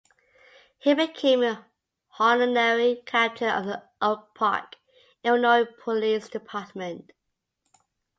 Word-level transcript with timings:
He 0.79 0.95
became 0.95 1.43
an 1.43 1.63
honorary 2.17 3.03
captain 3.05 3.49
of 3.51 3.65
the 3.65 3.83
Oak 4.01 4.33
Park, 4.33 4.77
Illinois 5.23 5.67
police 5.77 6.27
department. 6.27 7.11